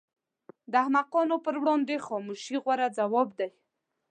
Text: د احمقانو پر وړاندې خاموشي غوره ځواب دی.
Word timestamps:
د 0.71 0.73
احمقانو 0.83 1.35
پر 1.45 1.55
وړاندې 1.61 2.03
خاموشي 2.07 2.55
غوره 2.63 2.87
ځواب 2.97 3.29
دی. 3.39 3.49